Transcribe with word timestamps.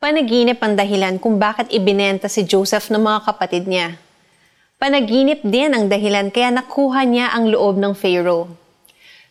Panaginip 0.00 0.56
ang 0.64 0.80
dahilan 0.80 1.20
kung 1.20 1.36
bakit 1.36 1.68
ibinenta 1.76 2.24
si 2.24 2.40
Joseph 2.48 2.88
ng 2.88 3.04
mga 3.04 3.20
kapatid 3.20 3.68
niya. 3.68 4.00
Panaginip 4.80 5.44
din 5.44 5.76
ang 5.76 5.92
dahilan 5.92 6.32
kaya 6.32 6.48
nakuha 6.48 7.04
niya 7.04 7.28
ang 7.36 7.52
loob 7.52 7.76
ng 7.76 7.92
Pharaoh. 7.92 8.48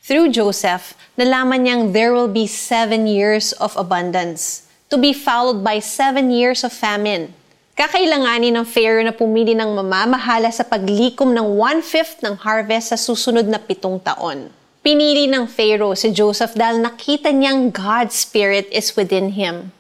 Through 0.06 0.30
Joseph, 0.30 0.94
nalaman 1.18 1.66
niyang 1.66 1.84
there 1.90 2.14
will 2.14 2.30
be 2.30 2.46
seven 2.46 3.10
years 3.10 3.50
of 3.58 3.74
abundance, 3.82 4.70
to 4.94 5.02
be 5.02 5.10
followed 5.10 5.66
by 5.66 5.82
seven 5.82 6.30
years 6.30 6.62
of 6.62 6.70
famine. 6.70 7.34
Kakailanganin 7.74 8.54
ng 8.54 8.66
Pharaoh 8.70 9.02
na 9.02 9.10
pumili 9.10 9.58
ng 9.58 9.74
mamamahala 9.74 10.54
sa 10.54 10.62
paglikom 10.62 11.34
ng 11.34 11.50
one-fifth 11.58 12.22
ng 12.22 12.46
harvest 12.46 12.94
sa 12.94 12.98
susunod 13.02 13.50
na 13.50 13.58
pitong 13.58 13.98
taon. 13.98 14.54
Pinili 14.86 15.26
ng 15.26 15.50
Pharaoh 15.50 15.98
si 15.98 16.14
Joseph 16.14 16.54
dahil 16.54 16.86
nakita 16.86 17.34
niyang 17.34 17.74
God's 17.74 18.14
Spirit 18.14 18.70
is 18.70 18.94
within 18.94 19.34
him. 19.34 19.74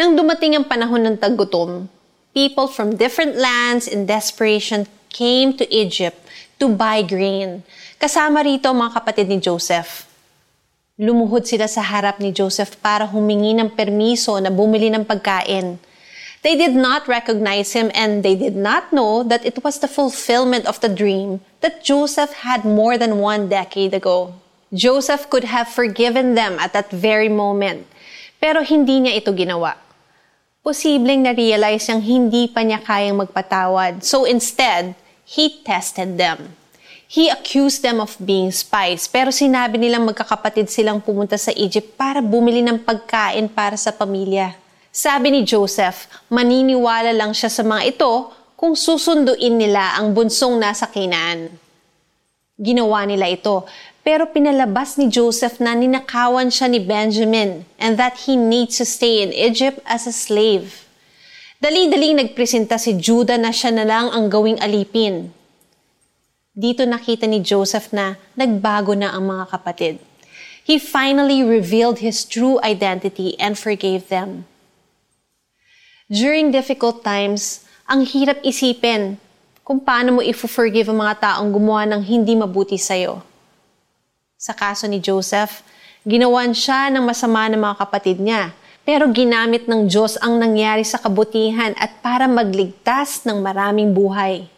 Nang 0.00 0.16
dumating 0.16 0.56
ang 0.56 0.64
panahon 0.64 1.04
ng 1.04 1.20
taggutom, 1.20 1.84
people 2.32 2.64
from 2.64 2.96
different 2.96 3.36
lands 3.36 3.84
in 3.84 4.08
desperation 4.08 4.88
came 5.12 5.52
to 5.52 5.68
Egypt 5.68 6.16
to 6.56 6.72
buy 6.72 7.04
grain. 7.04 7.60
Kasama 8.00 8.40
rito 8.40 8.72
mga 8.72 8.96
kapatid 8.96 9.28
ni 9.28 9.36
Joseph. 9.36 10.08
Lumuhod 10.96 11.44
sila 11.44 11.68
sa 11.68 11.84
harap 11.84 12.16
ni 12.16 12.32
Joseph 12.32 12.80
para 12.80 13.04
humingi 13.04 13.52
ng 13.52 13.76
permiso 13.76 14.40
na 14.40 14.48
bumili 14.48 14.88
ng 14.88 15.04
pagkain. 15.04 15.76
They 16.40 16.56
did 16.56 16.72
not 16.72 17.04
recognize 17.04 17.76
him 17.76 17.92
and 17.92 18.24
they 18.24 18.40
did 18.40 18.56
not 18.56 18.96
know 18.96 19.20
that 19.28 19.44
it 19.44 19.60
was 19.60 19.84
the 19.84 19.90
fulfillment 19.92 20.64
of 20.64 20.80
the 20.80 20.88
dream 20.88 21.44
that 21.60 21.84
Joseph 21.84 22.40
had 22.40 22.64
more 22.64 22.96
than 22.96 23.20
one 23.20 23.52
decade 23.52 23.92
ago. 23.92 24.32
Joseph 24.72 25.28
could 25.28 25.44
have 25.44 25.68
forgiven 25.68 26.40
them 26.40 26.56
at 26.56 26.72
that 26.72 26.88
very 26.88 27.28
moment, 27.28 27.84
pero 28.40 28.64
hindi 28.64 29.04
niya 29.04 29.20
ito 29.20 29.36
ginawa 29.36 29.89
posibleng 30.70 31.26
na-realize 31.26 31.90
niyang 31.90 32.04
hindi 32.06 32.46
pa 32.46 32.62
niya 32.62 32.78
kayang 32.78 33.18
magpatawad. 33.18 34.06
So 34.06 34.22
instead, 34.22 34.94
he 35.26 35.58
tested 35.66 36.14
them. 36.14 36.54
He 37.10 37.26
accused 37.26 37.82
them 37.82 37.98
of 37.98 38.14
being 38.22 38.54
spies, 38.54 39.10
pero 39.10 39.34
sinabi 39.34 39.82
nilang 39.82 40.06
magkakapatid 40.06 40.70
silang 40.70 41.02
pumunta 41.02 41.34
sa 41.34 41.50
Egypt 41.58 41.98
para 41.98 42.22
bumili 42.22 42.62
ng 42.62 42.86
pagkain 42.86 43.50
para 43.50 43.74
sa 43.74 43.90
pamilya. 43.90 44.54
Sabi 44.94 45.34
ni 45.34 45.42
Joseph, 45.42 46.06
maniniwala 46.30 47.10
lang 47.10 47.34
siya 47.34 47.50
sa 47.50 47.66
mga 47.66 47.90
ito 47.90 48.30
kung 48.54 48.78
susunduin 48.78 49.58
nila 49.58 49.98
ang 49.98 50.14
bunsong 50.14 50.54
nasa 50.54 50.86
Canaan. 50.86 51.50
Ginawa 52.60 53.08
nila 53.08 53.32
ito, 53.32 53.64
pero 54.04 54.28
pinalabas 54.28 55.00
ni 55.00 55.08
Joseph 55.08 55.64
na 55.64 55.72
ninakawan 55.72 56.52
siya 56.52 56.68
ni 56.68 56.76
Benjamin 56.76 57.64
and 57.80 57.96
that 57.96 58.28
he 58.28 58.36
needs 58.36 58.76
to 58.76 58.84
stay 58.84 59.24
in 59.24 59.32
Egypt 59.32 59.80
as 59.88 60.04
a 60.04 60.12
slave. 60.12 60.84
Dali-daling 61.56 62.20
nagpresenta 62.20 62.76
si 62.76 63.00
Judah 63.00 63.40
na 63.40 63.48
siya 63.48 63.72
na 63.72 63.88
lang 63.88 64.12
ang 64.12 64.28
gawing 64.28 64.60
alipin. 64.60 65.32
Dito 66.52 66.84
nakita 66.84 67.24
ni 67.24 67.40
Joseph 67.40 67.96
na 67.96 68.20
nagbago 68.36 68.92
na 68.92 69.16
ang 69.16 69.24
mga 69.24 69.44
kapatid. 69.48 69.96
He 70.60 70.76
finally 70.76 71.40
revealed 71.40 72.04
his 72.04 72.28
true 72.28 72.60
identity 72.60 73.36
and 73.40 73.56
forgave 73.56 74.12
them. 74.12 74.44
During 76.12 76.52
difficult 76.52 77.00
times, 77.00 77.64
ang 77.88 78.04
hirap 78.04 78.44
isipin 78.44 79.16
kung 79.70 79.78
paano 79.78 80.18
mo 80.18 80.20
i-forgive 80.26 80.90
ang 80.90 80.98
mga 80.98 81.14
taong 81.30 81.54
gumawa 81.54 81.86
ng 81.86 82.02
hindi 82.02 82.34
mabuti 82.34 82.74
sa'yo. 82.74 83.22
Sa 84.34 84.50
kaso 84.50 84.90
ni 84.90 84.98
Joseph, 84.98 85.62
ginawan 86.02 86.50
siya 86.50 86.90
ng 86.90 87.06
masama 87.06 87.46
ng 87.46 87.62
mga 87.62 87.78
kapatid 87.78 88.18
niya, 88.18 88.50
pero 88.82 89.06
ginamit 89.14 89.70
ng 89.70 89.86
Diyos 89.86 90.18
ang 90.18 90.42
nangyari 90.42 90.82
sa 90.82 90.98
kabutihan 90.98 91.70
at 91.78 92.02
para 92.02 92.26
magligtas 92.26 93.22
ng 93.22 93.38
maraming 93.38 93.94
buhay. 93.94 94.50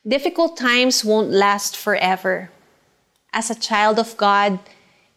Difficult 0.00 0.56
times 0.56 1.04
won't 1.04 1.28
last 1.28 1.76
forever. 1.76 2.48
As 3.36 3.52
a 3.52 3.60
child 3.60 4.00
of 4.00 4.16
God, 4.16 4.64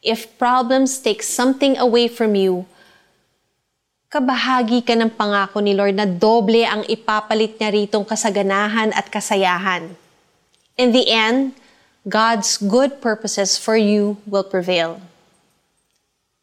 if 0.03 0.28
problems 0.35 1.00
take 1.00 1.23
something 1.23 1.79
away 1.79 2.12
from 2.12 2.35
you, 2.35 2.67
kabahagi 4.16 4.80
ka 4.80 4.96
ng 4.96 5.12
pangako 5.12 5.59
ni 5.59 5.76
Lord 5.76 6.00
na 6.00 6.08
doble 6.08 6.64
ang 6.64 6.88
ipapalit 6.88 7.59
niya 7.59 7.68
ritong 7.68 8.08
kasaganahan 8.08 8.96
at 8.96 9.12
kasayahan. 9.12 9.92
In 10.80 10.96
the 10.96 11.12
end, 11.12 11.52
God's 12.08 12.56
good 12.56 13.03
purposes 13.03 13.59
for 13.59 13.76
you 13.76 14.16
will 14.24 14.48
prevail. 14.48 15.03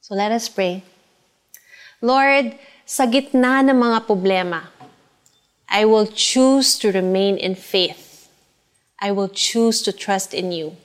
So 0.04 0.12
let 0.12 0.28
us 0.36 0.52
pray. 0.52 0.84
Lord, 2.04 2.52
sa 2.84 3.08
gitna 3.08 3.64
ng 3.64 3.78
mga 3.80 4.04
problema, 4.04 4.68
I 5.64 5.88
will 5.88 6.04
choose 6.12 6.76
to 6.84 6.92
remain 6.92 7.40
in 7.40 7.56
faith. 7.56 8.28
I 9.00 9.16
will 9.16 9.32
choose 9.32 9.80
to 9.88 9.96
trust 9.96 10.36
in 10.36 10.52
you. 10.52 10.76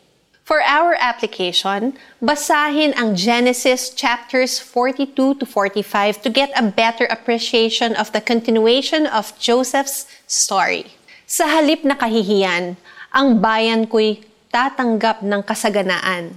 For 0.47 0.63
our 0.63 0.95
application, 0.95 1.99
basahin 2.23 2.95
ang 2.95 3.19
Genesis 3.19 3.91
chapters 3.91 4.63
42 4.63 5.43
to 5.43 5.43
45 5.43 6.23
to 6.23 6.31
get 6.31 6.55
a 6.55 6.63
better 6.63 7.03
appreciation 7.11 7.91
of 7.99 8.15
the 8.15 8.23
continuation 8.23 9.11
of 9.11 9.35
Joseph's 9.43 10.07
story. 10.23 10.95
Sa 11.27 11.51
halip 11.51 11.83
na 11.83 11.99
kahihiyan, 11.99 12.79
ang 13.11 13.43
bayan 13.43 13.91
ko'y 13.91 14.23
tatanggap 14.47 15.19
ng 15.19 15.43
kasaganaan. 15.43 16.31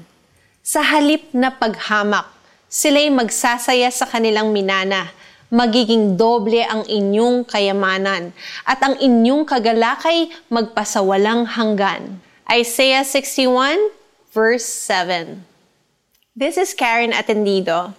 Sa 0.66 0.82
halip 0.82 1.30
na 1.30 1.54
paghamak, 1.54 2.26
sila'y 2.66 3.14
magsasaya 3.14 3.94
sa 3.94 4.10
kanilang 4.10 4.50
minana, 4.50 5.14
magiging 5.54 6.18
doble 6.18 6.66
ang 6.66 6.82
inyong 6.82 7.46
kayamanan, 7.46 8.34
at 8.66 8.82
ang 8.82 8.98
inyong 8.98 9.46
kagalakay 9.46 10.34
magpasawalang 10.50 11.46
hanggan. 11.46 12.18
Isaiah 12.50 13.06
61, 13.06 13.99
verse 14.30 14.64
7. 14.64 15.44
This 16.36 16.56
is 16.56 16.74
Karen 16.74 17.10
Atendido. 17.10 17.94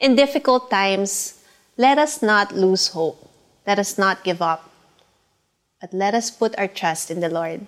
In 0.00 0.14
difficult 0.14 0.70
times, 0.70 1.42
let 1.76 1.98
us 1.98 2.22
not 2.22 2.54
lose 2.54 2.88
hope. 2.88 3.18
Let 3.66 3.78
us 3.78 3.98
not 3.98 4.22
give 4.22 4.40
up. 4.40 4.70
But 5.80 5.92
let 5.92 6.14
us 6.14 6.30
put 6.30 6.56
our 6.58 6.68
trust 6.68 7.10
in 7.10 7.20
the 7.20 7.28
Lord. 7.28 7.66